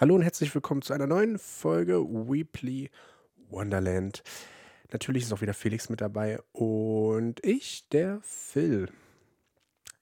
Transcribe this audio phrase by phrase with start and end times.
[0.00, 2.88] Hallo und herzlich willkommen zu einer neuen Folge Weebly
[3.50, 4.22] Wonderland.
[4.92, 8.88] Natürlich ist auch wieder Felix mit dabei und ich, der Phil.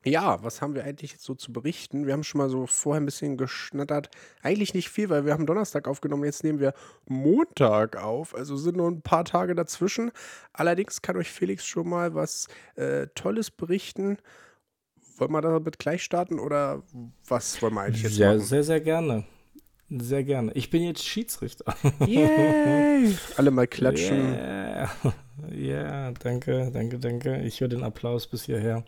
[0.04, 2.04] Ja, was haben wir eigentlich jetzt so zu berichten?
[2.06, 4.10] Wir haben schon mal so vorher ein bisschen geschnattert.
[4.42, 6.24] Eigentlich nicht viel, weil wir haben Donnerstag aufgenommen.
[6.24, 6.74] Jetzt nehmen wir
[7.08, 8.34] Montag auf.
[8.34, 10.12] Also sind nur ein paar Tage dazwischen.
[10.52, 14.18] Allerdings kann euch Felix schon mal was äh, Tolles berichten.
[15.16, 16.82] Wollen wir damit gleich starten oder
[17.26, 18.44] was wollen wir eigentlich jetzt Sehr, machen?
[18.46, 19.24] sehr, sehr gerne.
[19.88, 20.52] Sehr gerne.
[20.54, 21.74] Ich bin jetzt Schiedsrichter.
[22.06, 23.14] Yay!
[23.36, 24.34] Alle mal klatschen.
[24.34, 24.90] Yeah.
[25.54, 27.42] Ja, danke, danke, danke.
[27.42, 28.84] Ich höre den Applaus bis hierher.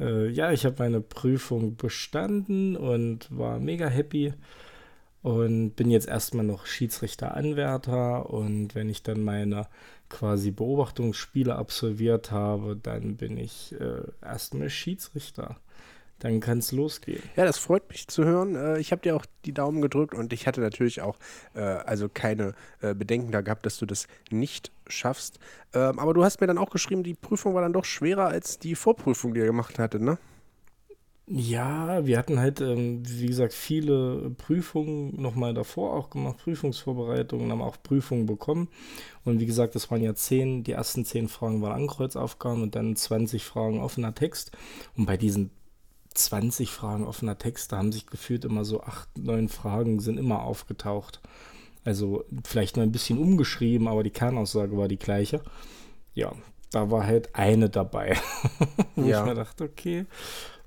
[0.00, 4.34] Äh, ja, ich habe meine Prüfung bestanden und war mega happy
[5.22, 9.68] und bin jetzt erstmal noch Schiedsrichter-Anwärter und wenn ich dann meine
[10.08, 15.56] quasi Beobachtungsspiele absolviert habe, dann bin ich äh, erstmal Schiedsrichter.
[16.20, 17.22] Dann kann es losgehen.
[17.34, 18.54] Ja, das freut mich zu hören.
[18.54, 21.18] Äh, Ich habe dir auch die Daumen gedrückt und ich hatte natürlich auch
[21.54, 25.38] äh, also keine äh, Bedenken da gehabt, dass du das nicht schaffst.
[25.72, 28.58] Ähm, aber du hast mir dann auch geschrieben, die Prüfung war dann doch schwerer als
[28.58, 30.18] die Vorprüfung, die ihr gemacht hattet, ne?
[31.32, 37.62] Ja, wir hatten halt, ähm, wie gesagt, viele Prüfungen nochmal davor auch gemacht, Prüfungsvorbereitungen, haben
[37.62, 38.68] auch Prüfungen bekommen.
[39.24, 42.96] Und wie gesagt, das waren ja zehn, die ersten zehn Fragen waren Ankreuzaufgaben und dann
[42.96, 44.50] 20 Fragen offener Text.
[44.96, 45.50] Und bei diesen
[46.14, 50.42] 20 Fragen offener Text, da haben sich gefühlt immer so acht, neun Fragen sind immer
[50.42, 51.20] aufgetaucht.
[51.84, 55.40] Also vielleicht nur ein bisschen umgeschrieben, aber die Kernaussage war die gleiche.
[56.14, 56.32] Ja,
[56.72, 58.16] da war halt eine dabei.
[58.96, 59.20] Wo Ja.
[59.20, 60.06] ich mir dachte, okay.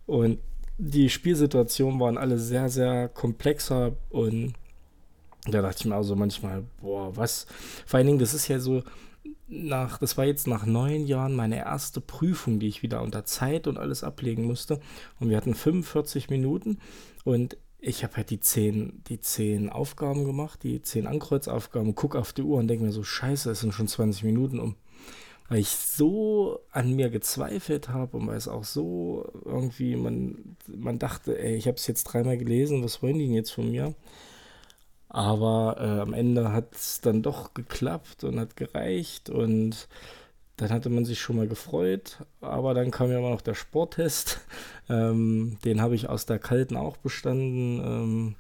[0.06, 0.40] Und
[0.78, 4.54] die Spielsituationen waren alle sehr, sehr komplexer und
[5.46, 7.46] da dachte ich mir also manchmal, boah, was?
[7.86, 8.82] Vor allen Dingen, das ist ja so
[9.48, 13.68] nach, das war jetzt nach neun Jahren meine erste Prüfung, die ich wieder unter Zeit
[13.68, 14.80] und alles ablegen musste.
[15.20, 16.80] Und wir hatten 45 Minuten
[17.24, 22.32] und ich habe halt die zehn, die zehn Aufgaben gemacht, die zehn Ankreuzaufgaben, gucke auf
[22.32, 24.76] die Uhr und denke mir so, scheiße, es sind schon 20 Minuten um.
[25.50, 30.98] Weil ich so an mir gezweifelt habe und weil es auch so irgendwie, man, man
[30.98, 33.94] dachte, ey, ich habe es jetzt dreimal gelesen, was wollen die denn jetzt von mir?
[35.14, 39.88] Aber äh, am Ende hat es dann doch geklappt und hat gereicht und
[40.58, 42.26] dann hatte man sich schon mal gefreut.
[42.42, 44.42] Aber dann kam ja immer noch der Sporttest.
[44.90, 47.80] Ähm, den habe ich aus der Kalten auch bestanden.
[47.80, 48.36] Ähm,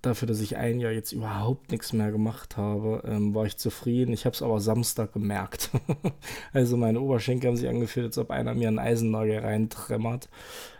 [0.00, 4.14] dafür, dass ich ein Jahr jetzt überhaupt nichts mehr gemacht habe, ähm, war ich zufrieden.
[4.14, 5.70] Ich habe es aber Samstag gemerkt.
[6.54, 10.30] also meine Oberschenkel haben sich angefühlt, als ob einer mir einen Eisennagel reintremmert.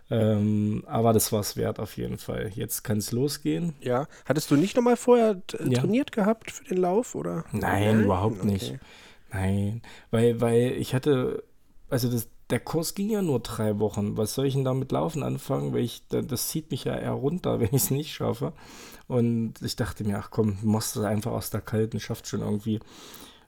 [0.09, 2.51] Ähm, aber das war es wert auf jeden Fall.
[2.55, 3.75] Jetzt kann es losgehen.
[3.81, 4.07] Ja.
[4.25, 5.81] Hattest du nicht nochmal vorher t- Ja.
[5.81, 7.45] trainiert gehabt für den Lauf, oder?
[7.53, 8.47] Nein, überhaupt Okay.
[8.47, 8.75] nicht.
[9.33, 11.43] Nein, weil, weil ich hatte,
[11.91, 14.17] also das, der Kurs ging ja nur drei Wochen.
[14.17, 15.73] Was soll ich denn da mit Laufen anfangen?
[15.75, 18.53] Weil ich, da- das zieht mich ja eher runter, wenn ich es nicht schaffe.
[19.09, 22.41] Und ich dachte mir, ach komm, du machst es einfach aus der Kalten, schafft schon
[22.41, 22.79] irgendwie.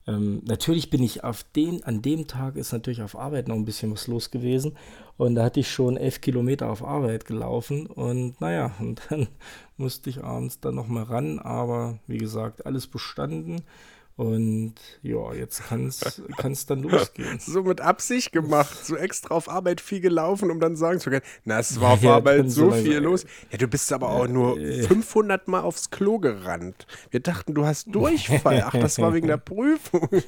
[0.08, 3.66] Ähm, natürlich bin ich auf den, an dem Tag ist natürlich auf Arbeit noch ein
[3.66, 4.76] bisschen was los gewesen.
[5.18, 7.86] Und da hatte ich schon elf Kilometer auf Arbeit gelaufen.
[7.86, 9.28] Und naja, und dann
[9.76, 11.38] musste ich abends dann nochmal ran.
[11.38, 13.62] Aber wie gesagt, alles bestanden.
[14.18, 17.38] Und ja, jetzt kann es dann losgehen.
[17.38, 21.22] So mit Absicht gemacht, so extra auf Arbeit viel gelaufen, um dann sagen zu können,
[21.44, 23.24] na, es war auf Ja, Arbeit so viel los.
[23.52, 26.88] Ja, du bist aber auch nur 500 Mal aufs Klo gerannt.
[27.10, 28.64] Wir dachten, du hast Durchfall.
[28.66, 30.08] Ach, das war wegen der Prüfung.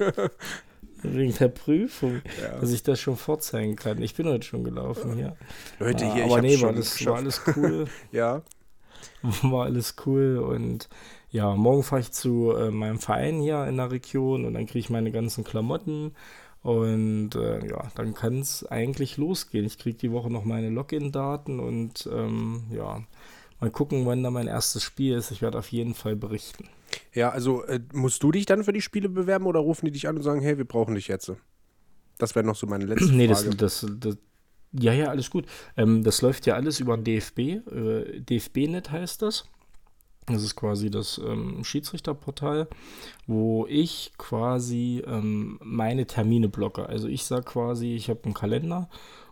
[1.03, 2.59] Wegen der Prüfung, Ja.
[2.59, 4.01] dass ich das schon vorzeigen kann.
[4.01, 5.35] Ich bin heute schon gelaufen hier.
[5.79, 7.87] Leute, Ja, hier, ich aber hab's nee, schon war, das, war alles cool.
[8.11, 8.43] Ja,
[9.43, 10.89] war alles cool und
[11.29, 14.79] ja, morgen fahre ich zu äh, meinem Verein hier in der Region und dann kriege
[14.79, 16.13] ich meine ganzen Klamotten
[16.61, 19.65] und äh, ja, dann kann es eigentlich losgehen.
[19.65, 23.01] Ich kriege die Woche noch meine Login-Daten und ähm, ja,
[23.59, 25.31] mal gucken, wann da mein erstes Spiel ist.
[25.31, 26.67] Ich werde auf jeden Fall berichten.
[27.13, 30.07] ja, also äh, musst du dich dann für die Spiele bewerben oder rufen die dich
[30.07, 31.31] an und sagen, hey, wir brauchen dich jetzt?
[32.17, 33.55] Das wäre noch so meine letzte Nee, das, Frage.
[33.55, 34.17] das, das,
[34.73, 35.45] ja, ja, alles gut.
[35.75, 37.39] Ähm, das läuft ja alles über den DFB.
[37.39, 39.45] Äh, DFB-Net heißt das.
[40.27, 42.67] Das ist quasi das ähm, Schiedsrichterportal,
[43.25, 46.87] wo ich quasi ähm, meine Termine blocke.
[46.87, 48.87] Also ich sage quasi, ich habe einen Kalender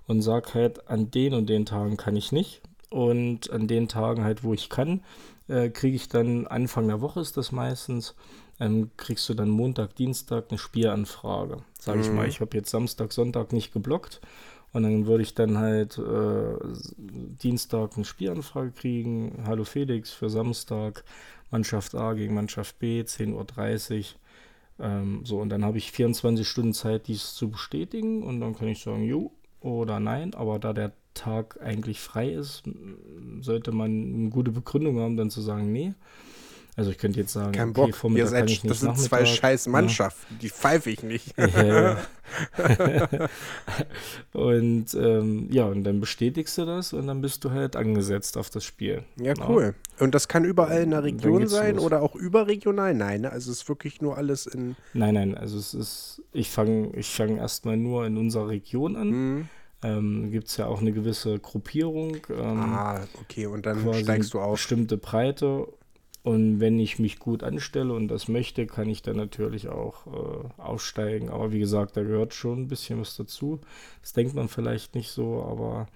[0.08, 2.62] und sage halt, an den und den Tagen kann ich nicht.
[2.90, 5.04] Und an den Tagen halt, wo ich kann,
[5.48, 8.16] äh, kriege ich dann Anfang der Woche ist das meistens,
[8.60, 11.58] ähm, kriegst du dann Montag, Dienstag eine Spielanfrage.
[11.80, 14.20] Sage ich mal, ich habe jetzt Samstag, Sonntag nicht geblockt.
[14.72, 16.58] Und dann würde ich dann halt äh,
[16.98, 19.44] Dienstag eine Spielanfrage kriegen.
[19.46, 21.04] Hallo Felix, für Samstag
[21.50, 24.86] Mannschaft A gegen Mannschaft B, 10.30 Uhr.
[24.86, 28.24] Ähm, so, und dann habe ich 24 Stunden Zeit, dies zu bestätigen.
[28.24, 29.32] Und dann kann ich sagen, jo
[29.62, 30.36] oder nein.
[30.36, 32.64] Aber da der Tag eigentlich frei ist,
[33.42, 35.94] sollte man eine gute Begründung haben, dann zu sagen, nee.
[36.80, 37.94] Also ich könnte jetzt sagen, Kein Bock.
[37.94, 39.72] Vormittag Ihr seid, das sind zwei Nachmittag, scheiß ja.
[39.74, 41.36] Mannschaften, die pfeife ich nicht.
[41.38, 41.98] Ja.
[44.32, 48.50] und ähm, ja, und dann bestätigst du das und dann bist du halt angesetzt auf
[48.50, 49.04] das Spiel.
[49.18, 49.76] Ja, cool.
[50.00, 51.84] Und das kann überall in der Region sein los.
[51.84, 52.94] oder auch überregional?
[52.94, 53.32] Nein, ne?
[53.34, 54.78] also es ist wirklich nur alles in.
[54.94, 59.10] Nein, nein, also es ist, ich fange ich fang erstmal nur in unserer Region an.
[59.10, 59.50] Hm.
[59.84, 62.18] Ähm, Gibt es ja auch eine gewisse Gruppierung.
[62.30, 64.54] Ähm, Ah, okay, und dann steigst du auf.
[64.54, 65.68] bestimmte Breite.
[66.22, 70.62] Und wenn ich mich gut anstelle und das möchte, kann ich dann natürlich auch äh,
[70.62, 71.30] aufsteigen.
[71.30, 73.62] Aber wie gesagt, da gehört schon ein bisschen was dazu.
[74.02, 75.88] Das denkt man vielleicht nicht so, aber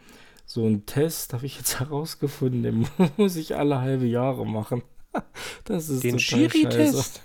[0.45, 2.87] so ein Test habe ich jetzt herausgefunden, den
[3.17, 4.81] muss ich alle halbe Jahre machen.
[5.65, 6.17] Das ist Den.
[6.17, 7.21] Schiri-Test?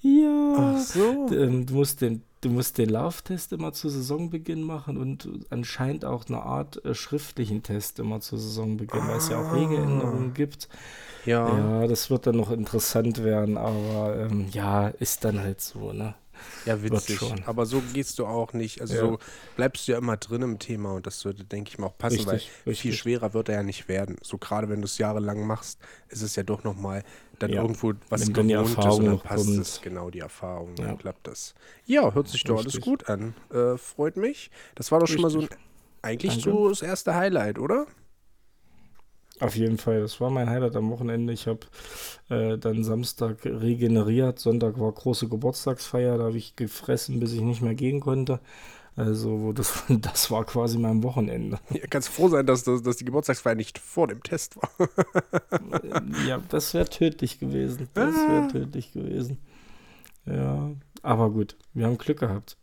[0.00, 0.54] Ja.
[0.58, 1.28] Ach so.
[1.32, 6.26] Ähm, du, musst den, du musst den Lauftest immer zu Saisonbeginn machen und anscheinend auch
[6.28, 9.54] eine Art äh, schriftlichen Test immer zu Saisonbeginn, weil es ja auch Ah.
[9.54, 10.68] Regeländerungen gibt.
[11.24, 11.80] Ja.
[11.82, 16.14] Ja, das wird dann noch interessant werden, aber ähm, ja, ist dann halt so, ne?
[16.64, 17.18] Ja, witzig.
[17.18, 17.42] schon.
[17.44, 18.80] Aber so gehst du auch nicht.
[18.80, 19.00] Also Ja.
[19.00, 19.18] so
[19.56, 22.24] bleibst du ja immer drin im Thema und das würde, denke ich mal, auch passen,
[22.26, 22.98] weil Richtig, viel richtig.
[22.98, 24.16] schwerer wird er ja nicht werden.
[24.22, 25.78] So gerade wenn du es jahrelang machst,
[26.08, 27.02] ist es ja doch nochmal
[27.38, 27.62] dann Ja.
[27.62, 29.58] irgendwo was Wenn gewohnt ist Erfahrung und dann passt kommt.
[29.58, 29.80] es.
[29.82, 30.94] Genau, die Erfahrung, dann Ja.
[30.96, 31.54] klappt das.
[31.86, 32.84] Ja, hört sich doch alles Richtig.
[32.84, 33.34] gut an.
[33.52, 34.50] Äh, freut mich.
[34.76, 35.58] Das war doch schon mal so ein, Richtig.
[36.02, 36.50] eigentlich Danke.
[36.50, 37.86] so das erste Highlight, oder?
[39.42, 41.32] Auf jeden Fall, das war mein Highlight am Wochenende.
[41.32, 41.60] Ich habe
[42.28, 47.60] äh, dann Samstag regeneriert, Sonntag war große Geburtstagsfeier, da habe ich gefressen, bis ich nicht
[47.60, 48.38] mehr gehen konnte.
[48.94, 51.58] Also das, das war quasi mein Wochenende.
[51.70, 54.70] Ja, kannst froh sein, dass, dass, dass die Geburtstagsfeier nicht vor dem Test war.
[56.28, 57.88] Ja, das wäre tödlich gewesen.
[57.94, 59.38] Das wäre tödlich gewesen.
[60.24, 60.70] Ja,
[61.02, 62.56] aber gut, wir haben Glück gehabt.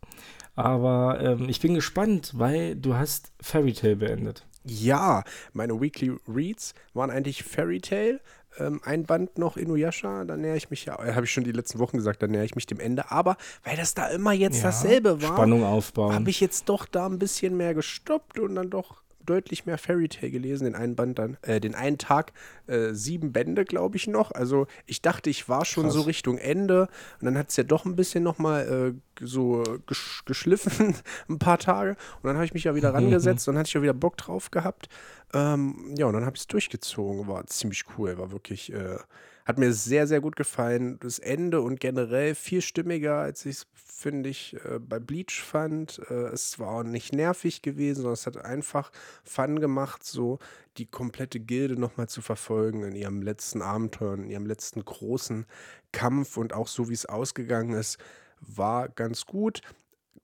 [0.55, 4.45] Aber ähm, ich bin gespannt, weil du hast Fairy Tale beendet.
[4.69, 5.23] Ja,
[5.53, 8.19] meine Weekly Reads waren eigentlich Fairy Tale.
[8.57, 11.51] Ähm, ein Band noch Inuyasha, da näher ich mich ja, äh, habe ich schon die
[11.51, 13.11] letzten Wochen gesagt, da näher ich mich dem Ende.
[13.11, 16.13] Aber weil das da immer jetzt Ja, dasselbe war, Spannung aufbauen.
[16.15, 20.09] habe ich jetzt doch da ein bisschen mehr gestoppt und dann doch deutlich mehr Fairy
[20.09, 20.65] Tale gelesen.
[20.65, 22.33] Den einen Band dann, äh, den einen Tag
[22.67, 24.31] äh, sieben Bände, glaube ich, noch.
[24.31, 25.93] Also ich dachte, ich war schon Krass.
[25.93, 26.87] so Richtung Ende
[27.19, 30.95] und dann hat es ja doch ein bisschen nochmal äh, so gesch geschliffen,
[31.29, 31.91] ein paar Tage.
[32.21, 34.17] Und dann habe ich mich ja wieder rangesetzt und dann hatte ich ja wieder Bock
[34.17, 34.89] drauf gehabt.
[35.33, 37.27] Ähm, ja, und dann habe ich es durchgezogen.
[37.27, 38.97] War ziemlich cool, war wirklich, äh,
[39.45, 40.99] hat mir sehr, sehr gut gefallen.
[40.99, 46.01] Das Ende und generell viel stimmiger, als ich es, finde ich, äh, bei Bleach fand.
[46.09, 48.91] Äh, es war auch nicht nervig gewesen, sondern es hat einfach
[49.23, 50.39] Fun gemacht, so
[50.77, 55.45] die komplette Gilde nochmal zu verfolgen in ihrem letzten Abenteuer, in ihrem letzten großen
[55.91, 57.97] Kampf und auch so, wie es ausgegangen ist,
[58.39, 59.61] war ganz gut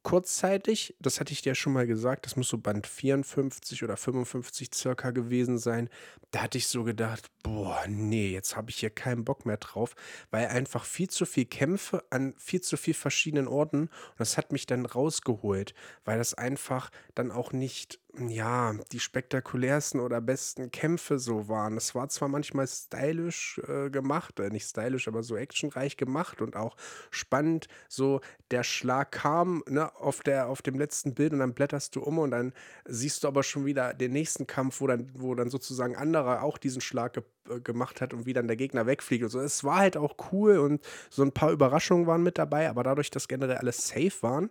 [0.05, 4.69] kurzzeitig, das hatte ich dir schon mal gesagt, das muss so Band 54 oder 55
[4.71, 5.89] circa gewesen sein.
[6.29, 9.95] Da hatte ich so gedacht, boah, nee, jetzt habe ich hier keinen Bock mehr drauf,
[10.29, 14.51] weil einfach viel zu viel Kämpfe an viel zu viel verschiedenen Orten und das hat
[14.51, 15.73] mich dann rausgeholt,
[16.03, 21.75] weil das einfach dann auch nicht, ja, die spektakulärsten oder besten Kämpfe so waren.
[21.77, 26.55] Es war zwar manchmal stylisch äh, gemacht, äh, nicht stylisch, aber so actionreich gemacht und
[26.55, 26.77] auch
[27.11, 28.21] spannend, so
[28.51, 32.19] der Schlag kam ne, auf, der, auf dem letzten Bild und dann blätterst du um
[32.19, 32.53] und dann
[32.85, 36.57] siehst du aber schon wieder den nächsten Kampf, wo dann, wo dann sozusagen anderer auch
[36.57, 39.39] diesen Schlag ge äh, gemacht hat und wie dann der Gegner wegfliegt und so.
[39.39, 43.11] Es war halt auch cool und so ein paar Überraschungen waren mit dabei, aber dadurch,
[43.11, 44.49] dass generell alles safe waren,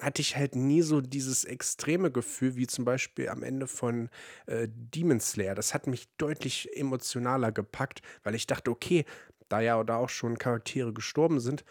[0.00, 4.10] hatte ich halt nie so dieses extreme Gefühl, wie zum Beispiel am Ende von
[4.46, 5.54] äh, Demon Slayer.
[5.54, 9.04] Das hat mich deutlich emotionaler gepackt, weil ich dachte, okay,
[9.48, 11.64] da ja da auch schon Charaktere gestorben sind,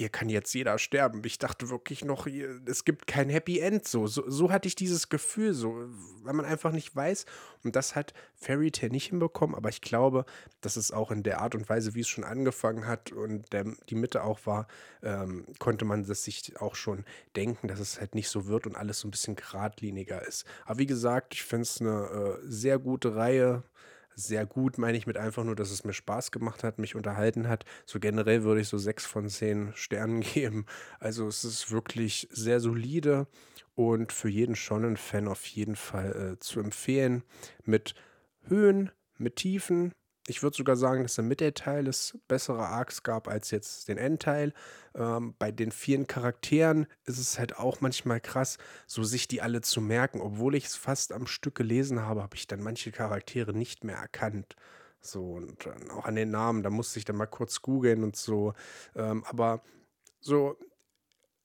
[0.00, 1.20] hier kann jetzt jeder sterben.
[1.26, 2.26] Ich dachte wirklich noch,
[2.64, 3.86] es gibt kein Happy End.
[3.86, 4.06] So.
[4.06, 5.74] so, so hatte ich dieses Gefühl, so,
[6.22, 7.26] weil man einfach nicht weiß.
[7.64, 9.54] Und das hat Fairy Tail nicht hinbekommen.
[9.54, 10.24] Aber ich glaube,
[10.62, 13.66] dass es auch in der Art und Weise, wie es schon angefangen hat und der,
[13.90, 14.68] die Mitte auch war,
[15.02, 17.04] ähm, konnte man das sich auch schon
[17.36, 20.46] denken, dass es halt nicht so wird und alles so ein bisschen geradliniger ist.
[20.64, 23.64] Aber wie gesagt, ich finde es eine äh, sehr gute Reihe
[24.14, 27.48] sehr gut meine ich mit einfach nur, dass es mir Spaß gemacht hat, mich unterhalten
[27.48, 27.64] hat.
[27.86, 30.66] So generell würde ich so sechs von zehn Sternen geben.
[30.98, 33.26] Also es ist wirklich sehr solide
[33.74, 37.22] und für jeden Shonen-Fan auf jeden Fall äh, zu empfehlen.
[37.64, 37.94] Mit
[38.46, 39.92] Höhen, mit Tiefen.
[40.30, 44.54] Ich würde sogar sagen, dass der Mittelteil es bessere Arcs gab als jetzt den Endteil.
[44.94, 48.56] Ähm, bei den vielen Charakteren ist es halt auch manchmal krass,
[48.86, 50.20] so sich die alle zu merken.
[50.20, 53.96] Obwohl ich es fast am Stück gelesen habe, habe ich dann manche Charaktere nicht mehr
[53.96, 54.54] erkannt.
[55.00, 58.54] So, und auch an den Namen, da musste ich dann mal kurz googeln und so.
[58.94, 59.64] Ähm, aber
[60.20, 60.56] so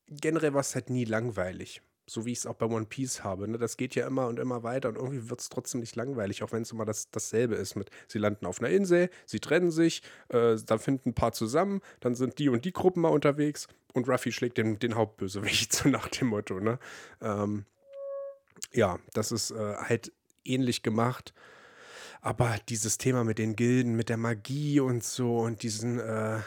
[0.07, 1.81] generell war es halt nie langweilig.
[2.07, 3.47] So wie ich es auch bei One Piece habe.
[3.47, 3.57] Ne?
[3.57, 6.51] Das geht ja immer und immer weiter und irgendwie wird es trotzdem nicht langweilig, auch
[6.51, 10.01] wenn es immer das, dasselbe ist mit, sie landen auf einer Insel, sie trennen sich,
[10.29, 14.07] äh, dann finden ein paar zusammen, dann sind die und die Gruppen mal unterwegs und
[14.07, 16.59] Ruffy schlägt den, den Hauptbösewicht, so nach dem Motto.
[16.59, 16.79] Ne?
[17.21, 17.65] Ähm,
[18.71, 20.11] ja, das ist äh, halt
[20.43, 21.33] ähnlich gemacht.
[22.21, 26.39] Aber dieses Thema mit den Gilden, mit der Magie und so und diesen, äh,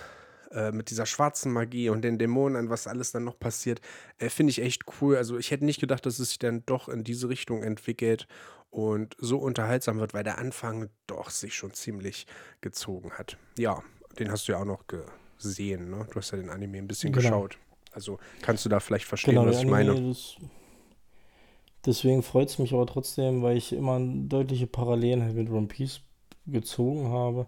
[0.51, 3.81] äh, mit dieser schwarzen Magie und den Dämonen, was alles dann noch passiert,
[4.19, 5.17] äh, finde ich echt cool.
[5.17, 8.27] Also ich hätte nicht gedacht, dass es sich dann doch in diese Richtung entwickelt
[8.71, 12.27] und so unterhaltsam wird, weil der Anfang doch sich schon ziemlich
[12.61, 13.37] gezogen hat.
[13.59, 13.83] Ja,
[14.19, 14.85] den hast du ja auch noch
[15.39, 16.07] gesehen, ne?
[16.11, 17.43] Du hast ja den Anime ein bisschen genau.
[17.43, 17.59] geschaut.
[17.93, 20.17] Also kannst du da vielleicht verstehen, genau, was ich Anime, meine?
[21.87, 26.01] Deswegen freut es mich aber trotzdem, weil ich immer deutliche Parallelen halt mit One Piece
[26.51, 27.47] gezogen habe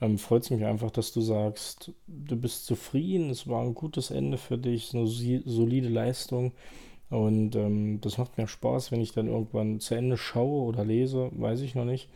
[0.00, 4.10] ähm, freut es mich einfach, dass du sagst, du bist zufrieden, es war ein gutes
[4.10, 6.52] Ende für dich, eine solide Leistung.
[7.10, 11.30] Und ähm, das macht mir Spaß, wenn ich dann irgendwann zu Ende schaue oder lese,
[11.32, 12.08] weiß ich noch nicht.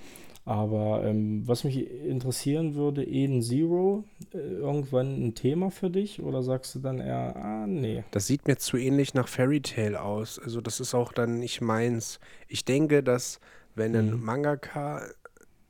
[0.46, 6.22] Aber ähm, was mich interessieren würde, Eden Zero, äh, irgendwann ein Thema für dich?
[6.22, 8.04] Oder sagst du dann eher, ah, nee?
[8.10, 10.38] Das sieht mir zu ähnlich nach Fairy Tale aus.
[10.38, 12.20] Also, das ist auch dann nicht meins.
[12.46, 13.40] Ich denke, dass,
[13.74, 14.22] wenn ein mhm.
[14.22, 15.02] Mangaka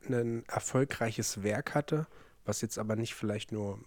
[0.09, 2.07] ein erfolgreiches Werk hatte,
[2.45, 3.79] was jetzt aber nicht vielleicht nur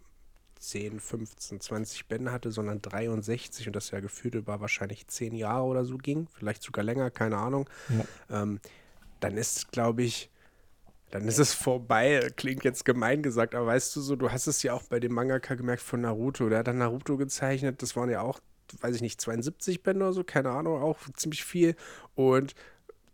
[0.59, 5.65] 10, 15, 20 Bände hatte, sondern 63 und das ja gefühlt über wahrscheinlich 10 Jahre
[5.65, 8.43] oder so ging, vielleicht sogar länger, keine Ahnung, ja.
[8.43, 8.61] ähm,
[9.21, 10.31] dann ist, glaube ich,
[11.11, 12.31] dann ist es vorbei.
[12.37, 15.13] Klingt jetzt gemein gesagt, aber weißt du so, du hast es ja auch bei dem
[15.13, 16.49] Mangaka gemerkt von Naruto.
[16.49, 18.41] Der hat dann Naruto gezeichnet, das waren ja auch,
[18.81, 21.77] weiß ich nicht, 72 Bände oder so, keine Ahnung, auch ziemlich viel.
[22.15, 22.55] Und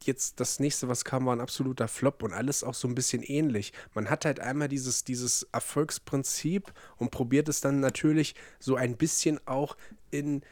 [0.06, 3.22] jetzt das nächste, was kam, war ein absoluter Flop und alles auch so ein bisschen
[3.22, 3.72] ähnlich.
[3.94, 9.40] Man hat halt einmal dieses, dieses Erfolgsprinzip und probiert es dann natürlich so ein bisschen
[9.46, 9.76] auch
[10.10, 10.42] in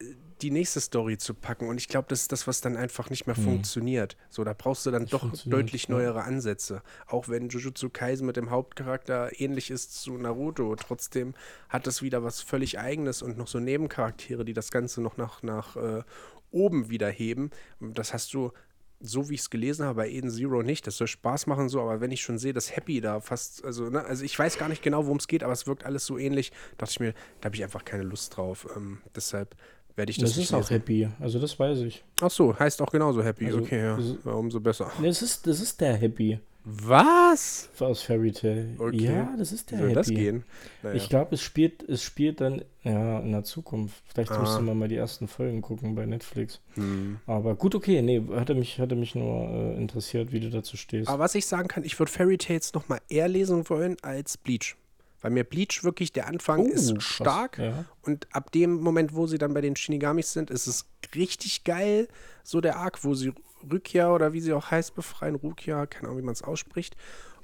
[0.00, 1.66] äh, die nächste Story zu packen.
[1.68, 3.42] Und ich glaube, das ist das, was dann einfach nicht mehr mhm.
[3.42, 4.16] funktioniert.
[4.28, 6.82] So, da brauchst du dann das doch deutlich neuere Ansätze.
[7.06, 10.76] Auch wenn Jujutsu Kaisen mit dem Hauptcharakter ähnlich ist zu Naruto.
[10.76, 11.34] Trotzdem
[11.68, 15.42] hat es wieder was völlig Eigenes und noch so Nebencharaktere, die das Ganze noch nach,
[15.42, 16.02] nach äh,
[16.50, 17.50] oben wieder heben.
[17.80, 18.52] Das hast du
[19.00, 20.86] so wie ich es gelesen habe bei Eden Zero nicht.
[20.86, 23.88] Das soll Spaß machen, so, aber wenn ich schon sehe, dass Happy da fast, also,
[23.90, 26.18] ne, also ich weiß gar nicht genau, worum es geht, aber es wirkt alles so
[26.18, 28.66] ähnlich, dachte ich mir, da habe ich einfach keine Lust drauf.
[28.76, 29.54] Ähm, deshalb
[29.96, 30.30] werde ich das.
[30.30, 32.04] Das ist auch Happy, also das weiß ich.
[32.20, 34.32] Ach so, heißt auch genauso Happy, also, okay, ja.
[34.32, 34.90] Umso besser.
[35.02, 36.40] Das ist, das ist der Happy.
[36.70, 37.70] Was?
[37.78, 38.74] Aus Fairy Tale.
[38.78, 39.04] Okay.
[39.04, 39.94] Ja, das ist der soll Happy.
[39.94, 40.44] das gehen?
[40.82, 40.96] Naja.
[40.96, 44.02] Ich glaube, es spielt, es spielt dann ja, in der Zukunft.
[44.06, 44.40] Vielleicht ah.
[44.40, 46.60] müsste man mal die ersten Folgen gucken bei Netflix.
[46.74, 47.20] Hm.
[47.26, 48.02] Aber gut, okay.
[48.02, 51.08] Nee, hatte mich, hatte mich nur äh, interessiert, wie du dazu stehst.
[51.08, 54.36] Aber was ich sagen kann, ich würde Fairy Tales noch mal eher lesen wollen als
[54.36, 54.76] Bleach.
[55.20, 57.58] Weil mir Bleach wirklich, der Anfang oh, ist stark.
[57.58, 57.86] Ja.
[58.02, 62.08] Und ab dem Moment, wo sie dann bei den Shinigamis sind, ist es richtig geil.
[62.44, 63.32] So der Arc, wo sie
[63.70, 65.34] Rukia oder wie sie auch heißt, befreien.
[65.34, 66.96] Rukia, keine Ahnung, wie man es ausspricht.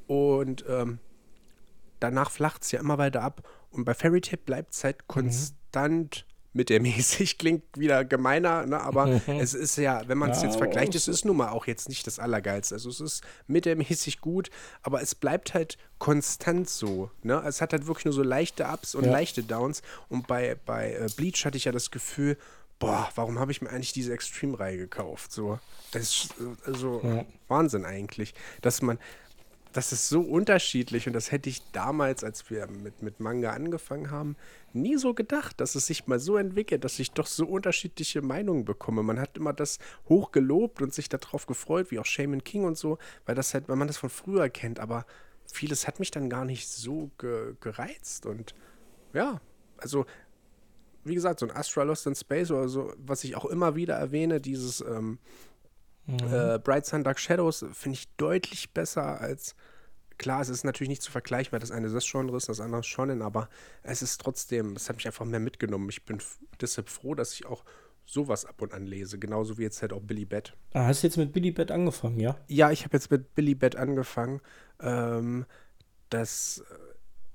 [0.07, 0.99] Und ähm,
[2.01, 3.49] danach flacht es ja immer weiter ab.
[3.71, 5.09] Und bei Fairy Tail bleibt es halt mhm.
[5.09, 7.39] konstant mittelmäßig.
[7.39, 8.81] Klingt wieder gemeiner, ne?
[8.81, 11.67] aber es ist ja, wenn man es ja, jetzt vergleicht, es ist nun mal auch
[11.67, 12.77] jetzt nicht das Allergeilste.
[12.77, 14.51] Also es ist mittelmäßig gut,
[14.83, 17.11] aber es bleibt halt konstant so.
[17.23, 17.43] Ne?
[17.47, 19.13] Es hat halt wirklich nur so leichte Ups und ja.
[19.13, 19.83] leichte Downs.
[20.09, 22.39] Und bei, bei äh, Bleach hatte ich ja das Gefühl,
[22.79, 25.33] boah, warum habe ich mir eigentlich diese Extreme-Reihe gekauft?
[25.33, 25.59] So,
[25.93, 27.25] das ist äh, also ja.
[27.49, 28.99] Wahnsinn eigentlich, dass man,
[29.73, 34.11] das ist so unterschiedlich und das hätte ich damals, als wir mit, mit Manga angefangen
[34.11, 34.37] haben,
[34.73, 38.65] nie so gedacht, dass es sich mal so entwickelt, dass ich doch so unterschiedliche Meinungen
[38.65, 39.03] bekomme.
[39.03, 39.79] Man hat immer das
[40.09, 43.77] hochgelobt und sich darauf gefreut, wie auch Shaman King und so, weil das halt, weil
[43.77, 45.07] man das von früher kennt, aber
[45.53, 48.55] vieles hat mich dann gar nicht so ge gereizt und
[49.13, 49.41] ja,
[49.79, 50.07] also
[51.05, 53.95] wie gesagt, so ein Astra Lost in Space oder so, was ich auch immer wieder
[53.95, 55.19] erwähne, dieses ähm,
[56.07, 56.19] mhm.
[56.33, 59.55] äh, Bright Sun Dark Shadows, finde ich deutlich besser als.
[60.17, 62.85] Klar, es ist natürlich nicht zu vergleichen, weil das eine das Genre ist, das andere
[62.85, 63.49] schon, aber
[63.83, 65.89] es ist trotzdem, es hat mich einfach mehr mitgenommen.
[65.89, 66.19] Ich bin
[66.61, 67.65] deshalb froh, dass ich auch
[68.07, 70.57] sowas ab und an lese, genauso wie jetzt halt auch Billy Bat.
[70.73, 72.39] Ah, hast du jetzt mit Billy Bat angefangen, ja?
[72.47, 74.41] Ja, ich habe jetzt mit Billy Bat angefangen.
[74.81, 75.47] Ähm,
[76.11, 76.63] das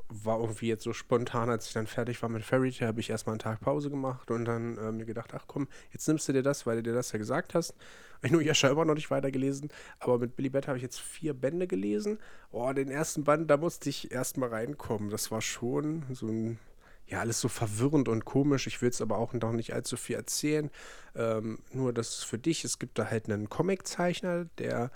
[0.10, 3.10] war irgendwie jetzt so spontan, als ich dann fertig war mit Fairy Tale, habe ich
[3.10, 6.34] erstmal einen Tag Pause gemacht und dann äh, mir gedacht, ach komm, jetzt nimmst du
[6.34, 7.76] dir das, weil du dir das ja gesagt hast.
[8.22, 11.34] Ich nur Jascha immer noch nicht weitergelesen, aber mit Billy Bat habe ich jetzt vier
[11.34, 12.20] Bände gelesen.
[12.52, 15.10] Oh, den ersten Band, da musste ich erstmal reinkommen.
[15.10, 16.60] Das war schon so ein,
[17.08, 18.68] ja, alles so verwirrend und komisch.
[18.68, 20.70] Ich will es aber auch noch nicht allzu viel erzählen.
[21.16, 24.92] Ähm, nur, das für dich, es gibt da halt einen Comiczeichner, der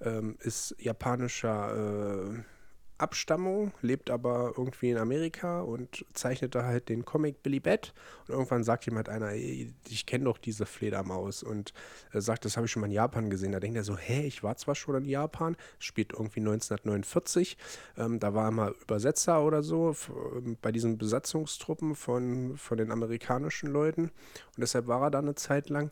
[0.00, 2.42] ähm, ist japanischer, äh,
[2.98, 7.92] Abstammung, lebt aber irgendwie in Amerika und zeichnet da halt den Comic Billy Bat.
[8.26, 11.72] Und irgendwann sagt jemand einer, ey, ich kenne doch diese Fledermaus und
[12.12, 13.52] äh, sagt, das habe ich schon mal in Japan gesehen.
[13.52, 17.56] Da denkt er so, hä, ich war zwar schon in Japan, spielt irgendwie 1949.
[17.98, 19.94] Ähm, da war er mal Übersetzer oder so
[20.36, 24.04] ähm, bei diesen Besatzungstruppen von, von den amerikanischen Leuten.
[24.04, 25.90] Und deshalb war er da eine Zeit lang.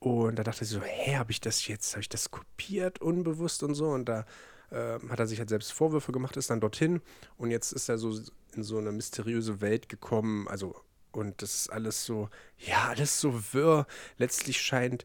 [0.00, 3.62] Und da dachte ich so, hä, habe ich das jetzt, habe ich das kopiert, unbewusst
[3.62, 3.88] und so.
[3.90, 4.26] Und da
[4.72, 7.00] äh, hat er sich halt selbst Vorwürfe gemacht, ist dann dorthin
[7.36, 8.18] und jetzt ist er so
[8.54, 10.48] in so eine mysteriöse Welt gekommen.
[10.48, 10.74] Also,
[11.12, 13.86] und das ist alles so, ja, alles so wirr.
[14.16, 15.04] Letztlich scheint,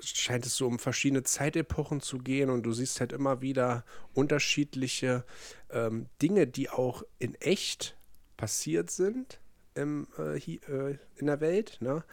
[0.00, 5.24] scheint es so um verschiedene Zeitepochen zu gehen und du siehst halt immer wieder unterschiedliche
[5.70, 7.96] ähm, Dinge, die auch in echt
[8.36, 9.40] passiert sind
[9.74, 11.78] im, äh, hi, äh, in der Welt.
[11.80, 12.04] Ne?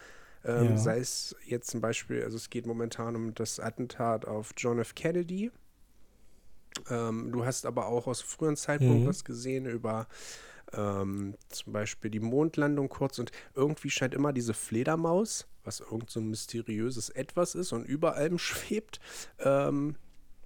[0.44, 0.76] Ähm, ja.
[0.76, 4.94] Sei es jetzt zum Beispiel, also es geht momentan um das Attentat auf John F.
[4.94, 5.50] Kennedy.
[6.90, 9.08] Ähm, du hast aber auch aus früheren Zeitpunkt mhm.
[9.08, 10.06] was gesehen über
[10.72, 16.20] ähm, zum Beispiel die Mondlandung kurz und irgendwie scheint immer diese Fledermaus, was irgend so
[16.20, 19.00] ein mysteriöses Etwas ist und über allem schwebt,
[19.38, 19.96] ähm,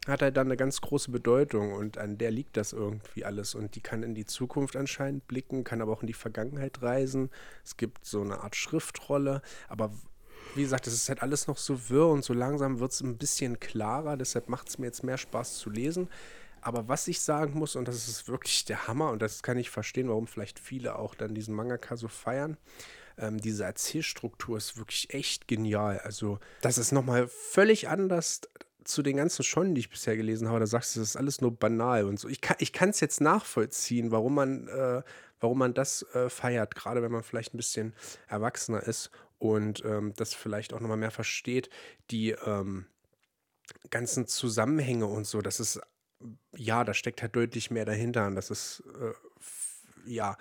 [0.07, 3.75] hat halt dann eine ganz große Bedeutung und an der liegt das irgendwie alles und
[3.75, 7.31] die kann in die Zukunft anscheinend blicken, kann aber auch in die Vergangenheit reisen.
[7.63, 9.93] Es gibt so eine Art Schriftrolle, aber
[10.59, 13.17] wie gesagt, es ist halt alles noch so wirr und so langsam wird es ein
[13.17, 14.17] bisschen klarer.
[14.17, 16.09] Deshalb macht es mir jetzt mehr Spaß zu lesen.
[16.61, 19.71] Aber was ich sagen muss, und das ist wirklich der Hammer, und das kann ich
[19.71, 22.57] verstehen, warum vielleicht viele auch dann diesen Mangaka so feiern,
[23.19, 26.01] ähm, diese Erzählstruktur ist wirklich echt genial.
[26.01, 28.41] Also, das ist nochmal völlig anders
[28.83, 30.59] zu den ganzen Schonen, die ich bisher gelesen habe.
[30.59, 32.29] Da sagst du, das ist alles nur banal und so.
[32.29, 35.03] Ich kann es jetzt nachvollziehen, warum man, äh,
[35.39, 37.95] warum man das äh, feiert, gerade wenn man vielleicht ein bisschen
[38.27, 41.71] erwachsener ist und ähm, das vielleicht auch nochmal mehr versteht,
[42.11, 42.87] die ähm,
[43.91, 45.81] ganzen Zusammenhänge und so, das ist,
[46.57, 49.13] ja, da steckt halt deutlich mehr dahinter und das ist, äh,
[50.11, 50.37] ja,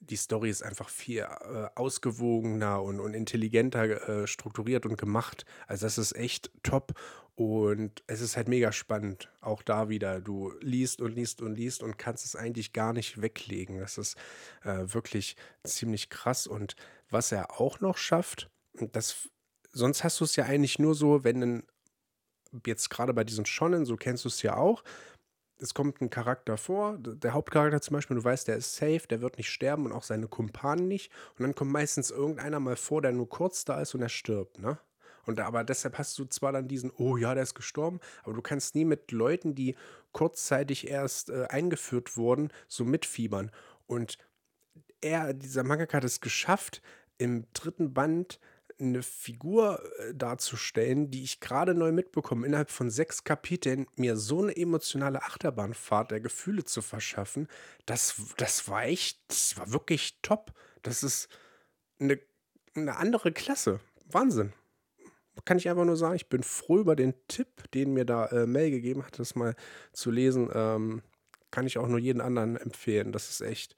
[0.00, 5.46] die Story ist einfach viel äh, ausgewogener und, und intelligenter äh, strukturiert und gemacht.
[5.66, 6.92] Also das ist echt top
[7.36, 9.30] und es ist halt mega spannend.
[9.40, 13.22] Auch da wieder, du liest und liest und liest und kannst es eigentlich gar nicht
[13.22, 13.80] weglegen.
[13.80, 14.16] Das ist
[14.62, 16.76] äh, wirklich ziemlich krass und
[17.14, 18.50] was er auch noch schafft,
[18.92, 19.30] das,
[19.72, 21.62] sonst hast du es ja eigentlich nur so, wenn ein,
[22.66, 24.84] jetzt gerade bei diesen Schonnen, so kennst du es ja auch,
[25.58, 29.20] es kommt ein Charakter vor, der Hauptcharakter zum Beispiel, du weißt, der ist safe, der
[29.20, 31.12] wird nicht sterben und auch seine Kumpanen nicht.
[31.38, 34.58] Und dann kommt meistens irgendeiner mal vor, der nur kurz da ist und er stirbt,
[34.58, 34.78] ne?
[35.26, 38.42] Und aber deshalb hast du zwar dann diesen, oh ja, der ist gestorben, aber du
[38.42, 39.74] kannst nie mit Leuten, die
[40.12, 43.50] kurzzeitig erst äh, eingeführt wurden, so mitfiebern.
[43.86, 44.18] Und
[45.00, 46.82] er, dieser Mangaka hat es geschafft,
[47.18, 48.38] im dritten Band
[48.80, 54.42] eine Figur äh, darzustellen, die ich gerade neu mitbekomme, innerhalb von sechs Kapiteln mir so
[54.42, 57.48] eine emotionale Achterbahnfahrt der Gefühle zu verschaffen,
[57.86, 60.52] das, das war echt, das war wirklich top.
[60.82, 61.28] Das ist
[61.98, 62.18] eine,
[62.74, 63.80] eine andere Klasse.
[64.10, 64.52] Wahnsinn.
[65.44, 68.46] Kann ich einfach nur sagen, ich bin froh über den Tipp, den mir da äh,
[68.46, 69.56] Mel gegeben hat, das mal
[69.92, 70.48] zu lesen.
[70.52, 71.02] Ähm,
[71.50, 73.12] kann ich auch nur jeden anderen empfehlen.
[73.12, 73.74] Das ist echt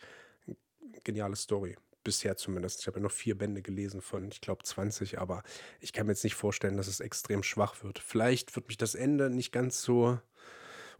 [0.46, 0.56] eine
[1.02, 2.80] geniale Story bisher zumindest.
[2.80, 5.42] Ich habe ja noch vier Bände gelesen von, ich glaube, 20, aber
[5.80, 7.98] ich kann mir jetzt nicht vorstellen, dass es extrem schwach wird.
[7.98, 10.18] Vielleicht wird mich das Ende nicht ganz so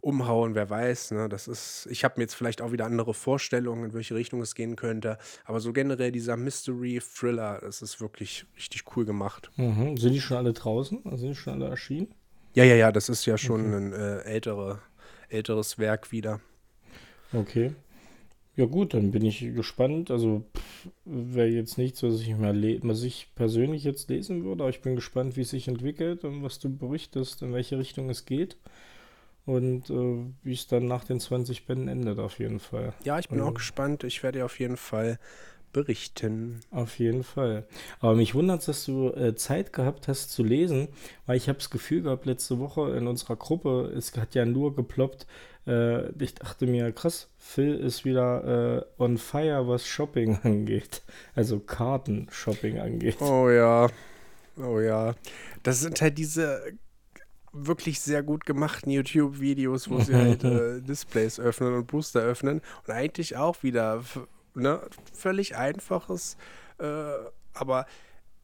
[0.01, 1.13] umhauen, wer weiß.
[1.13, 1.29] Ne?
[1.29, 4.57] Das ist, ich habe mir jetzt vielleicht auch wieder andere Vorstellungen, in welche Richtung es
[4.57, 5.17] gehen könnte.
[5.45, 9.51] Aber so generell dieser Mystery-Thriller, das ist wirklich richtig cool gemacht.
[9.57, 9.97] Mhm.
[9.97, 11.03] Sind die schon alle draußen?
[11.05, 12.15] Also sind die schon alle erschienen?
[12.55, 13.77] Ja, ja, ja, das ist ja schon okay.
[13.77, 14.81] ein äh, ältere,
[15.29, 16.41] älteres Werk wieder.
[17.33, 17.75] Okay.
[18.57, 20.11] Ja gut, dann bin ich gespannt.
[20.11, 20.43] Also
[21.05, 24.97] wäre jetzt nichts, was ich mehr was ich persönlich jetzt lesen würde, aber ich bin
[24.97, 28.57] gespannt, wie es sich entwickelt und was du berichtest, in welche Richtung es geht.
[29.45, 32.95] Und äh, wie es dann nach den 20 Bänden endet, auf jeden Fall.
[33.05, 34.03] Ja, ich bin also, auch gespannt.
[34.03, 35.21] Ich werde auf jeden Fall
[35.77, 36.61] berichten.
[36.71, 37.67] Auf jeden Fall.
[38.01, 40.89] Aber mich wundert es, dass du äh, Zeit gehabt hast zu lesen,
[41.27, 44.75] weil ich habe das Gefühl gehabt, letzte Woche in unserer Gruppe, es hat ja nur
[44.75, 45.27] geploppt,
[45.67, 51.03] äh, ich dachte mir, krass, Phil ist wieder äh, on fire, was Shopping angeht.
[51.35, 53.21] Also Karten-Shopping angeht.
[53.21, 53.89] Oh ja.
[54.57, 55.15] Oh ja.
[55.63, 56.63] Das sind halt diese
[57.53, 62.63] wirklich sehr gut gemachten YouTube-Videos, wo sie halt äh, Displays öffnen und Booster öffnen.
[62.87, 64.03] Und eigentlich auch wieder
[64.57, 64.81] ne,
[65.13, 66.37] völlig einfaches,
[66.79, 67.13] äh,
[67.55, 67.87] aber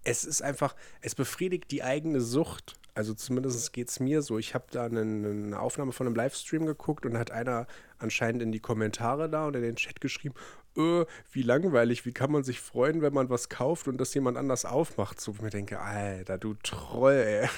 [0.04, 4.38] es ist einfach, es befriedigt die eigene Sucht Also zumindest geht es mir so.
[4.38, 7.66] Ich habe da eine, eine, Aufnahme von einem Livestream geguckt und hat einer
[7.98, 10.34] anscheinend in die Kommentare da und in den Chat geschrieben,
[10.76, 14.36] öh, wie langweilig, wie kann man sich freuen, wenn man was kauft und das jemand
[14.36, 15.20] anders aufmacht.
[15.20, 17.48] So, ich mir denke, Alter, du Troll, ey.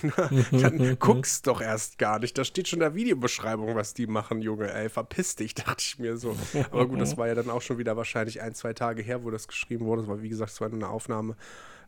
[0.53, 2.37] Dann guckst doch erst gar nicht.
[2.37, 4.89] Da steht schon in der Videobeschreibung, was die machen, Junge, ey.
[4.89, 6.37] Verpiss dich, dachte ich mir so.
[6.71, 9.31] Aber gut, das war ja dann auch schon wieder wahrscheinlich ein, zwei Tage her, wo
[9.31, 10.03] das geschrieben wurde.
[10.03, 11.37] Das war, wie gesagt, es war nur eine Aufnahme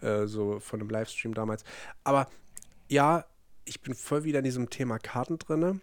[0.01, 1.65] äh, so von einem Livestream damals.
[2.05, 2.29] Aber
[2.89, 3.25] ja,
[3.65, 5.81] ich bin voll wieder in diesem Thema Karten drinne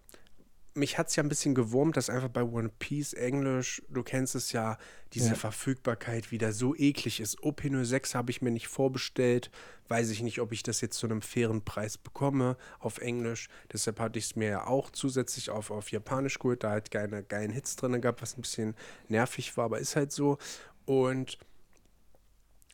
[0.76, 4.34] mich hat es ja ein bisschen gewurmt, dass einfach bei One Piece Englisch, du kennst
[4.34, 4.78] es ja,
[5.14, 5.36] diese ja.
[5.36, 7.40] Verfügbarkeit wieder so eklig ist.
[7.40, 9.52] OP06 habe ich mir nicht vorbestellt,
[9.88, 13.50] weiß ich nicht, ob ich das jetzt zu einem fairen Preis bekomme auf Englisch.
[13.72, 17.24] Deshalb hatte ich es mir ja auch zusätzlich auf, auf Japanisch geholt, da halt keine
[17.24, 18.76] geilen Hits drin gab, was ein bisschen
[19.10, 20.40] nervig war, aber ist halt so.
[20.86, 21.38] Und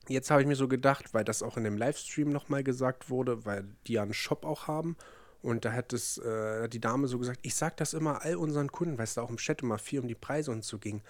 [0.07, 3.45] jetzt habe ich mir so gedacht, weil das auch in dem Livestream nochmal gesagt wurde,
[3.45, 4.95] weil die ja einen Shop auch haben
[5.41, 8.71] und da hat es, äh, die Dame so gesagt, ich sage das immer all unseren
[8.71, 11.01] Kunden, weil es da auch im Chat immer viel um die Preise und so ging.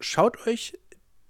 [0.00, 0.78] Schaut euch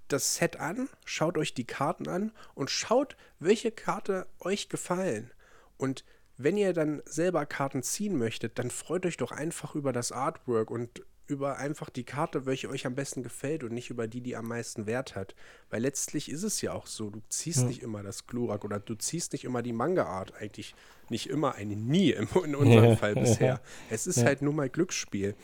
[0.09, 5.31] das Set an, schaut euch die Karten an und schaut, welche Karte euch gefallen.
[5.77, 6.05] Und
[6.37, 10.71] wenn ihr dann selber Karten ziehen möchtet, dann freut euch doch einfach über das Artwork
[10.71, 14.35] und über einfach die Karte, welche euch am besten gefällt und nicht über die, die
[14.35, 15.35] am meisten Wert hat.
[15.71, 17.67] Weil letztlich ist es ja auch so, du ziehst ja.
[17.67, 20.35] nicht immer das Glurak oder du ziehst nicht immer die Manga-Art.
[20.35, 20.75] Eigentlich
[21.11, 22.97] nicht immer, eine nie in, unserem ja.
[22.97, 23.61] Fall bisher.
[23.91, 24.25] Es ist ja.
[24.25, 25.35] halt nur mal Glücksspiel.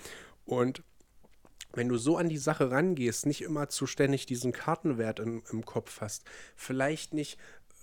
[0.46, 0.82] Und
[1.74, 5.66] wenn du so an die Sache rangehst, nicht immer zu ständig diesen Kartenwert im, im
[5.66, 6.24] Kopf hast,
[6.56, 7.38] vielleicht nicht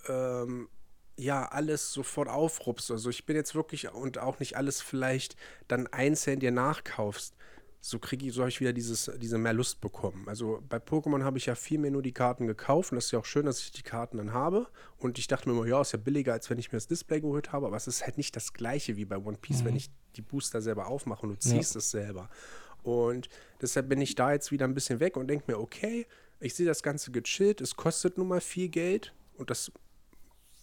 [0.08, 0.68] ähm,
[1.16, 2.90] ja alles sofort aufrupst.
[2.90, 5.36] Also ich bin jetzt wirklich und auch nicht alles vielleicht
[5.68, 7.36] dann einzeln dir nachkaufst
[7.84, 10.28] so kriege ich, so habe ich wieder dieses, diese mehr Lust bekommen.
[10.28, 13.10] Also bei Pokémon habe ich ja viel mehr nur die Karten gekauft und das ist
[13.10, 14.68] ja auch schön, dass ich die Karten dann habe.
[14.98, 17.20] Und ich dachte mir immer, ja, ist ja billiger, als wenn ich mir das Display
[17.20, 19.66] geholt habe, aber es ist halt nicht das gleiche wie bei One Piece, mhm.
[19.66, 21.80] wenn ich die Booster selber aufmache und du ziehst ja.
[21.80, 22.30] es selber.
[22.84, 23.28] Und
[23.60, 26.06] deshalb bin ich da jetzt wieder ein bisschen weg und denke mir, okay,
[26.38, 29.72] ich sehe das Ganze gechillt, es kostet nun mal viel Geld und das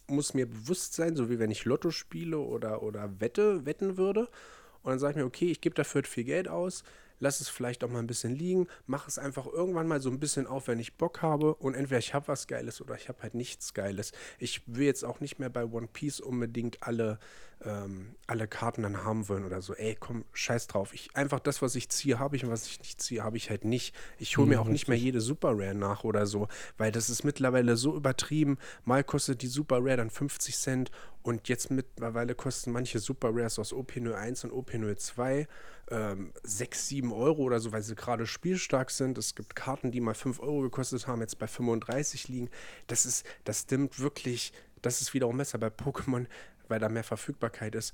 [0.07, 4.29] muss mir bewusst sein, so wie wenn ich Lotto spiele oder, oder Wette, wetten würde.
[4.83, 6.83] Und dann sage ich mir, okay, ich gebe dafür viel Geld aus
[7.19, 10.19] lass es vielleicht auch mal ein bisschen liegen, mach es einfach irgendwann mal so ein
[10.19, 13.21] bisschen auf, wenn ich Bock habe und entweder ich habe was Geiles oder ich habe
[13.21, 14.11] halt nichts Geiles.
[14.39, 17.19] Ich will jetzt auch nicht mehr bei One Piece unbedingt alle
[17.65, 19.73] ähm, alle Karten dann haben wollen oder so.
[19.73, 20.93] Ey, komm, scheiß drauf.
[20.93, 23.49] Ich, einfach das, was ich ziehe, habe ich und was ich nicht ziehe, habe ich
[23.49, 23.93] halt nicht.
[24.17, 27.09] Ich hole mir mhm, auch nicht mehr jede Super Rare nach oder so, weil das
[27.09, 28.57] ist mittlerweile so übertrieben.
[28.85, 30.91] Mal kostet die Super Rare dann 50 Cent
[31.21, 35.47] und jetzt mittlerweile kosten manche Super Rares aus OP01 und OP02
[35.91, 39.17] ähm, 6, 7 Euro oder so, weil sie gerade spielstark sind.
[39.17, 42.49] Es gibt Karten, die mal 5 Euro gekostet haben, jetzt bei 35 liegen.
[42.87, 46.25] Das ist, das stimmt wirklich, das ist wiederum besser bei Pokémon
[46.69, 47.93] weil da mehr Verfügbarkeit ist.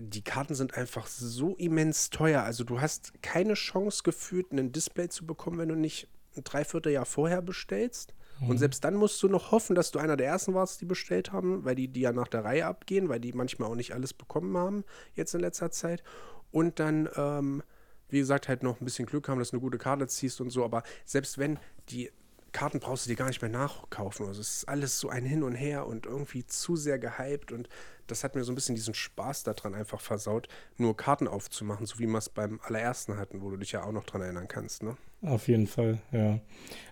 [0.00, 2.42] Die Karten sind einfach so immens teuer.
[2.42, 7.04] Also du hast keine Chance gefühlt, ein Display zu bekommen, wenn du nicht ein Dreivierteljahr
[7.04, 8.14] vorher bestellst.
[8.40, 8.50] Mhm.
[8.50, 11.32] Und selbst dann musst du noch hoffen, dass du einer der ersten warst, die bestellt
[11.32, 14.12] haben, weil die, die ja nach der Reihe abgehen, weil die manchmal auch nicht alles
[14.12, 16.02] bekommen haben, jetzt in letzter Zeit.
[16.50, 17.62] Und dann, ähm,
[18.08, 20.50] wie gesagt, halt noch ein bisschen Glück haben, dass du eine gute Karte ziehst und
[20.50, 20.64] so.
[20.64, 22.10] Aber selbst wenn die
[22.54, 24.26] Karten brauchst du dir gar nicht mehr nachkaufen.
[24.26, 27.68] Also es ist alles so ein Hin und Her und irgendwie zu sehr gehypt und
[28.06, 31.98] das hat mir so ein bisschen diesen Spaß daran einfach versaut, nur Karten aufzumachen, so
[31.98, 34.82] wie wir es beim allerersten hatten, wo du dich ja auch noch dran erinnern kannst,
[34.82, 34.96] ne?
[35.22, 36.38] Auf jeden Fall, ja.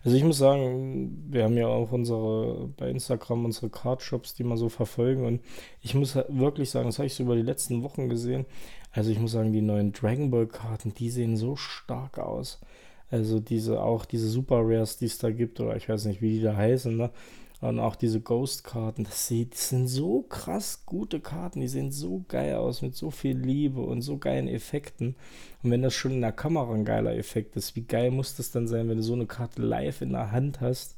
[0.05, 4.57] Also ich muss sagen, wir haben ja auch unsere bei Instagram unsere Cardshops, die mal
[4.57, 5.43] so verfolgen und
[5.81, 8.47] ich muss wirklich sagen, das habe ich so über die letzten Wochen gesehen.
[8.91, 12.61] Also ich muss sagen, die neuen Dragon Ball Karten, die sehen so stark aus.
[13.13, 16.39] Also diese, auch diese Super Rares, die es da gibt, oder ich weiß nicht, wie
[16.39, 17.11] die da heißen, ne?
[17.61, 22.55] Und auch diese Ghost-Karten, das, das sind so krass gute Karten, die sehen so geil
[22.57, 25.15] aus, mit so viel Liebe und so geilen Effekten.
[25.63, 28.51] Und wenn das schon in der Kamera ein geiler Effekt ist, wie geil muss das
[28.51, 30.97] dann sein, wenn du so eine Karte live in der Hand hast?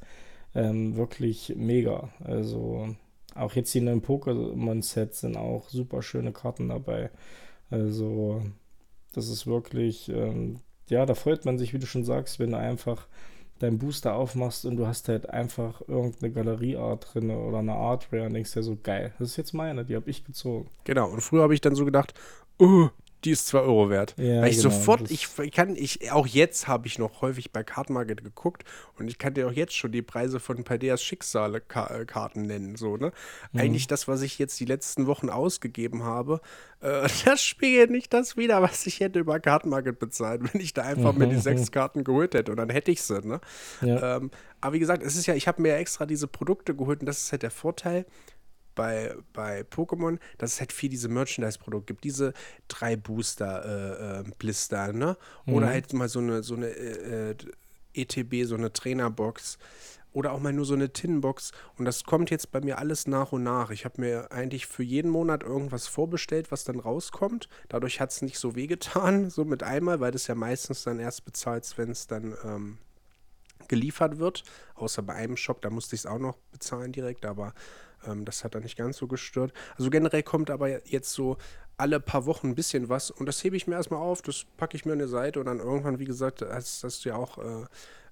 [0.55, 2.09] Ähm, wirklich mega.
[2.23, 2.95] Also
[3.35, 7.11] auch jetzt die neuen Pokémon-Sets sind auch super schöne Karten dabei.
[7.69, 8.41] Also
[9.13, 12.57] das ist wirklich ähm, ja, da freut man sich, wie du schon sagst, wenn du
[12.57, 13.07] einfach
[13.59, 18.33] deinen Booster aufmachst und du hast halt einfach irgendeine Galerieart drin oder eine Artware und
[18.33, 20.69] denkst dir so, geil, das ist jetzt meine, die habe ich gezogen.
[20.83, 22.13] Genau, und früher habe ich dann so gedacht,
[22.59, 22.89] oh,
[23.25, 24.15] die ist 2 Euro wert.
[24.17, 27.63] Ja, Weil ich genau, sofort, ich kann, ich, auch jetzt habe ich noch häufig bei
[27.63, 28.63] Kartenmarket geguckt
[28.97, 33.11] und ich kann dir auch jetzt schon die Preise von Padeas Schicksale-Karten nennen, so, ne?
[33.51, 33.59] Mhm.
[33.59, 36.39] Eigentlich das, was ich jetzt die letzten Wochen ausgegeben habe,
[36.81, 40.83] äh, das spiegelt nicht das wieder, was ich hätte über Kartenmarket bezahlt, wenn ich da
[40.83, 41.19] einfach mhm.
[41.19, 43.41] mir die sechs Karten geholt hätte und dann hätte ich sie, ne?
[43.81, 44.17] Ja.
[44.17, 47.01] Ähm, aber wie gesagt, es ist ja, ich habe mir ja extra diese Produkte geholt
[47.01, 48.05] und das ist halt der Vorteil,
[48.75, 52.33] bei, bei Pokémon, dass es halt viel diese Merchandise-Produkte gibt, diese
[52.67, 55.17] drei Booster-Blister, äh, äh, ne?
[55.47, 55.71] Oder mhm.
[55.71, 57.35] halt mal so eine, so eine äh,
[57.93, 59.57] ETB, äh, e so eine Trainerbox
[60.15, 61.51] oder auch mal nur so eine Tinbox.
[61.77, 63.69] Und das kommt jetzt bei mir alles nach und nach.
[63.69, 67.49] Ich habe mir eigentlich für jeden Monat irgendwas vorbestellt, was dann rauskommt.
[67.67, 71.25] Dadurch hat es nicht so wehgetan, so mit einmal, weil das ja meistens dann erst
[71.25, 72.77] bezahlt, wenn es dann ähm,
[73.67, 74.43] geliefert wird.
[74.75, 77.53] Außer bei einem Shop, da musste ich es auch noch bezahlen direkt, aber
[78.07, 79.53] ähm, das hat dann nicht ganz so gestört.
[79.77, 81.37] Also generell kommt aber jetzt so
[81.77, 84.77] alle paar Wochen ein bisschen was und das hebe ich mir erstmal auf, das packe
[84.77, 87.37] ich mir an die Seite und dann irgendwann, wie gesagt, hast, hast du ja auch
[87.37, 87.65] äh,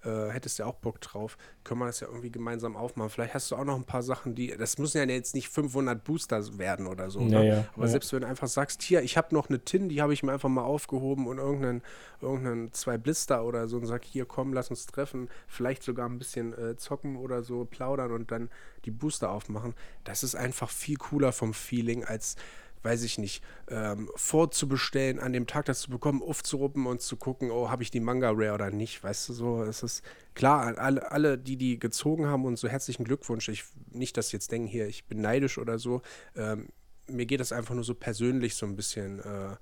[0.04, 3.10] äh, hättest ja auch Bock drauf, können wir das ja irgendwie gemeinsam aufmachen.
[3.10, 6.04] Vielleicht hast du auch noch ein paar Sachen, die, das müssen ja jetzt nicht 500
[6.04, 7.22] Booster werden oder so.
[7.22, 7.48] Ja, ne?
[7.48, 7.92] ja, Aber ja.
[7.92, 10.34] selbst wenn du einfach sagst, hier, ich habe noch eine Tin, die habe ich mir
[10.34, 11.82] einfach mal aufgehoben und irgendeinen,
[12.22, 16.20] irgendeinen zwei Blister oder so und sag, hier komm, lass uns treffen, vielleicht sogar ein
[16.20, 18.50] bisschen äh, zocken oder so, plaudern und dann
[18.86, 19.74] die Booster aufmachen.
[20.04, 22.36] Das ist einfach viel cooler vom Feeling als
[22.84, 27.50] weiß ich nicht, ähm, vorzubestellen, an dem Tag das zu bekommen, aufzuruppen und zu gucken,
[27.50, 30.04] oh, habe ich die Manga Rare oder nicht, weißt du so, es ist
[30.36, 34.52] klar, alle, alle, die die gezogen haben und so herzlichen Glückwunsch, ich, nicht, dass jetzt
[34.52, 36.02] denken, hier, ich bin neidisch oder so,
[36.36, 36.68] ähm,
[37.08, 39.58] mir geht das einfach nur so persönlich so ein bisschen äh, äh,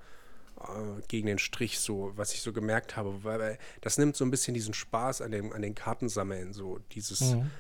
[1.08, 4.32] gegen den Strich, so, was ich so gemerkt habe, weil, weil, das nimmt so ein
[4.32, 7.52] bisschen diesen Spaß an, dem, an den Kartensammeln, so dieses mhm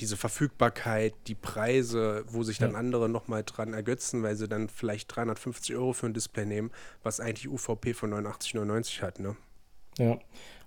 [0.00, 2.78] diese Verfügbarkeit, die Preise, wo sich dann ja.
[2.78, 6.70] andere nochmal dran ergötzen, weil sie dann vielleicht 350 Euro für ein Display nehmen,
[7.02, 9.36] was eigentlich UVP von 89,99 hat, ne?
[9.98, 10.18] Ja,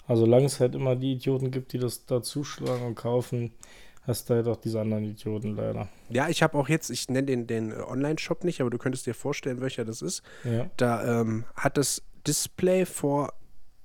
[0.08, 3.52] also solange es halt immer die Idioten gibt, die das da zuschlagen und kaufen,
[4.02, 5.88] hast du halt auch diese anderen Idioten leider.
[6.10, 9.14] Ja, ich habe auch jetzt, ich nenne den, den Online-Shop nicht, aber du könntest dir
[9.14, 10.24] vorstellen, welcher das ist.
[10.44, 10.70] Ja.
[10.78, 13.34] Da ähm, hat das Display vor,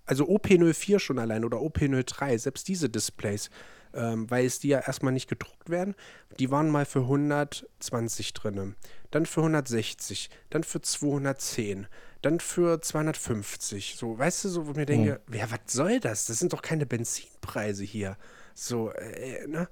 [0.07, 3.51] also OP04 schon allein oder OP03, selbst diese Displays
[3.95, 5.95] ähm, weil es die ja erstmal nicht gedruckt werden.
[6.39, 8.75] Die waren mal für 120 drin,
[9.11, 11.87] dann für 160, dann für 210,
[12.23, 13.97] dann für 250.
[13.97, 15.35] So, weißt du, so, wo ich mir denke, hm.
[15.35, 16.27] ja, was soll das?
[16.27, 18.17] Das sind doch keine Benzinpreise hier.
[18.55, 19.69] So, äh, ne?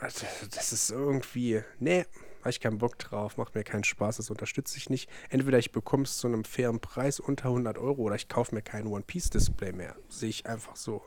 [0.00, 2.06] Das ist irgendwie, ne,
[2.40, 5.10] habe ich keinen Bock drauf, macht mir keinen Spaß, das unterstütze ich nicht.
[5.28, 8.62] Entweder ich bekomme es zu einem fairen Preis unter 100 Euro oder ich kaufe mir
[8.62, 9.96] kein One-Piece-Display mehr.
[10.08, 11.02] Sehe ich einfach so.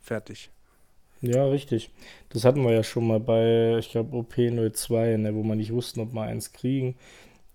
[0.00, 0.50] Fertig.
[1.22, 1.90] Ja, richtig.
[2.30, 6.00] Das hatten wir ja schon mal bei, ich glaube, OP02, ne, wo man nicht wusste,
[6.00, 6.96] ob wir eins kriegen.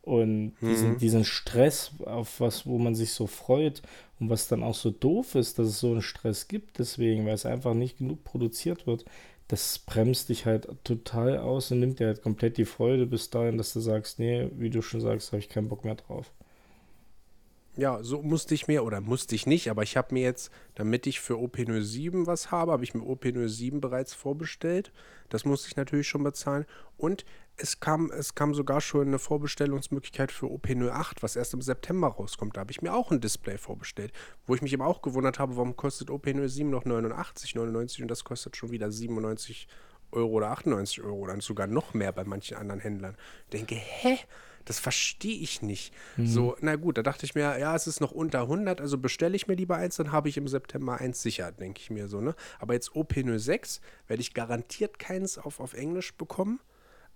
[0.02, 0.70] Und mhm.
[0.70, 3.82] diesen, diesen Stress, auf was, wo man sich so freut
[4.22, 7.34] und was dann auch so doof ist, dass es so einen Stress gibt, deswegen, weil
[7.34, 9.04] es einfach nicht genug produziert wird,
[9.50, 13.58] das bremst dich halt total aus und nimmt dir halt komplett die Freude bis dahin,
[13.58, 16.32] dass du sagst, nee, wie du schon sagst, habe ich keinen Bock mehr drauf.
[17.78, 21.06] Ja, so musste ich mir, oder musste ich nicht, aber ich habe mir jetzt, damit
[21.06, 24.92] ich für OP07 was habe, habe ich mir OP07 bereits vorbestellt.
[25.30, 26.66] Das musste ich natürlich schon bezahlen.
[26.98, 27.24] Und
[27.56, 32.58] es kam, es kam sogar schon eine Vorbestellungsmöglichkeit für OP08, was erst im September rauskommt.
[32.58, 34.12] Da habe ich mir auch ein Display vorbestellt,
[34.48, 38.58] wo ich mich eben auch gewundert habe, warum kostet OP07 noch 89,99 und das kostet
[38.58, 39.68] schon wieder 97
[40.12, 43.18] Euro oder 98 Euro, oder sogar noch mehr bei manchen anderen Händlern.
[43.46, 44.18] Ich denke, hä?
[44.68, 45.94] Das verstehe ich nicht.
[46.18, 46.28] Mhm.
[46.28, 49.36] So, na gut, da dachte ich mir, ja, es ist noch unter 100, also bestelle
[49.36, 52.20] ich mir lieber eins, dann habe ich im September eins sicher, denke ich mir so,
[52.20, 52.36] ne?
[52.60, 56.60] Aber jetzt OP06 werde ich garantiert keins auf, auf Englisch bekommen.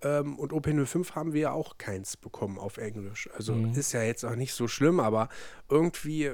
[0.02, 3.28] Ähm, und OP05 haben wir ja auch keins bekommen auf Englisch.
[3.36, 3.74] Also mhm.
[3.74, 5.28] ist ja jetzt auch nicht so schlimm, aber
[5.68, 6.24] irgendwie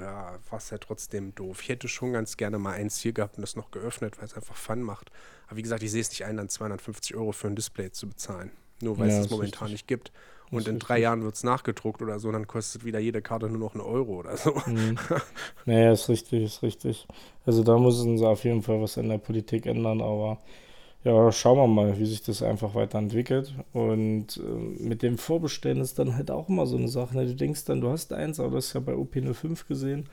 [0.00, 1.60] ja, war es ja trotzdem doof.
[1.62, 4.34] Ich hätte schon ganz gerne mal eins hier gehabt und das noch geöffnet, weil es
[4.34, 5.10] einfach Fun macht.
[5.46, 8.08] Aber wie gesagt, ich sehe es nicht ein, dann 250 Euro für ein Display zu
[8.08, 8.52] bezahlen.
[8.80, 9.72] Nur weil ja, es es momentan richtig.
[9.72, 10.12] nicht gibt.
[10.52, 13.58] Und in drei Jahren wird es nachgedruckt oder so, dann kostet wieder jede Karte nur
[13.58, 14.52] noch einen Euro oder so.
[14.66, 14.98] Mhm.
[15.64, 17.08] Naja, ist richtig, ist richtig.
[17.46, 20.38] Also da müssen sie auf jeden Fall was in der Politik ändern, aber
[21.04, 23.54] ja, schauen wir mal, wie sich das einfach weiterentwickelt.
[23.72, 27.16] Und äh, mit dem Vorbestellen ist dann halt auch immer so eine Sache.
[27.16, 27.26] Ne?
[27.26, 30.08] Du denkst dann, du hast eins, aber du hast ja bei OP05 gesehen.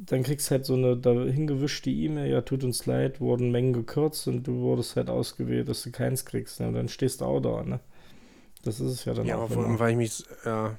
[0.00, 4.46] Dann kriegst halt so eine dahingewischte E-Mail, ja, tut uns leid, wurden Mengen gekürzt und
[4.46, 6.60] du wurdest halt ausgewählt, dass du keins kriegst.
[6.60, 6.68] Ne?
[6.68, 7.80] Und dann stehst du auch da, ne?
[8.62, 9.50] Das ist es ja dann ja, auch.
[9.50, 10.76] Ja, weil ich mich, ja.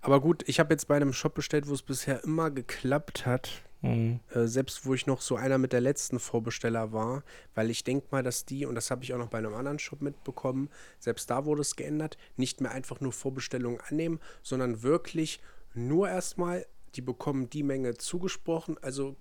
[0.00, 3.62] Aber gut, ich habe jetzt bei einem Shop bestellt, wo es bisher immer geklappt hat.
[3.82, 4.20] Mhm.
[4.32, 7.22] Äh, selbst wo ich noch so einer mit der letzten Vorbesteller war,
[7.54, 9.78] weil ich denke mal, dass die, und das habe ich auch noch bei einem anderen
[9.78, 15.40] Shop mitbekommen, selbst da wurde es geändert, nicht mehr einfach nur Vorbestellungen annehmen, sondern wirklich
[15.74, 19.14] nur erstmal, die bekommen die Menge zugesprochen, also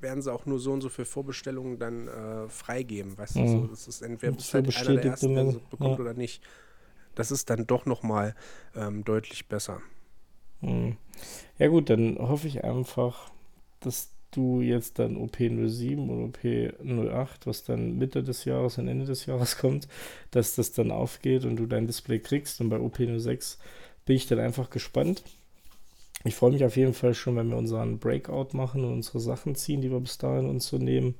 [0.00, 3.44] werden sie auch nur so und so für Vorbestellungen dann äh, freigeben, weißt mhm.
[3.44, 6.00] du, so, das ist entweder bis halt einer der ersten, der bekommt ja.
[6.00, 6.42] oder nicht
[7.14, 8.34] das ist dann doch nochmal
[8.74, 9.80] ähm, deutlich besser.
[10.60, 10.96] Hm.
[11.58, 13.30] Ja gut, dann hoffe ich einfach,
[13.80, 19.26] dass du jetzt dann OP07 und OP08, was dann Mitte des Jahres und Ende des
[19.26, 19.88] Jahres kommt,
[20.30, 22.60] dass das dann aufgeht und du dein Display kriegst.
[22.60, 23.58] Und bei OP06
[24.06, 25.22] bin ich dann einfach gespannt.
[26.24, 29.54] Ich freue mich auf jeden Fall schon, wenn wir unseren Breakout machen und unsere Sachen
[29.54, 31.14] ziehen, die wir bis dahin uns so nehmen,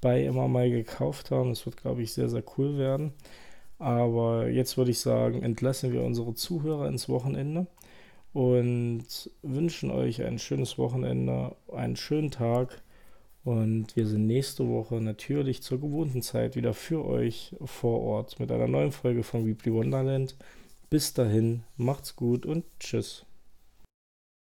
[0.00, 1.50] bei immer mal gekauft haben.
[1.50, 3.12] Das wird, glaube ich, sehr, sehr cool werden.
[3.78, 7.66] Aber jetzt würde ich sagen, entlassen wir unsere Zuhörer ins Wochenende
[8.32, 12.82] und wünschen euch ein schönes Wochenende, einen schönen Tag.
[13.44, 18.50] Und wir sind nächste Woche natürlich zur gewohnten Zeit wieder für euch vor Ort mit
[18.50, 20.36] einer neuen Folge von Weebly Wonderland.
[20.90, 23.24] Bis dahin, macht's gut und tschüss.